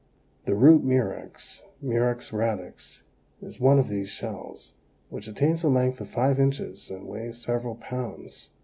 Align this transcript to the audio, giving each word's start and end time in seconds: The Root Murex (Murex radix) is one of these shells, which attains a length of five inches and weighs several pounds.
The 0.45 0.55
Root 0.55 0.83
Murex 0.83 1.61
(Murex 1.79 2.33
radix) 2.33 3.03
is 3.39 3.59
one 3.59 3.77
of 3.77 3.87
these 3.87 4.09
shells, 4.09 4.73
which 5.11 5.27
attains 5.27 5.61
a 5.63 5.69
length 5.69 6.01
of 6.01 6.09
five 6.09 6.39
inches 6.39 6.89
and 6.89 7.05
weighs 7.05 7.37
several 7.37 7.75
pounds. 7.75 8.49